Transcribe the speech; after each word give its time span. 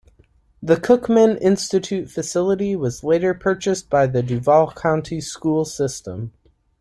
The 0.63 0.77
Cookman 0.77 1.39
Institute 1.43 2.09
facility 2.09 2.75
was 2.75 3.03
later 3.03 3.35
purchased 3.35 3.87
by 3.87 4.07
the 4.07 4.23
Duval 4.23 4.71
County 4.71 5.21
School 5.21 5.63
System. 5.63 6.31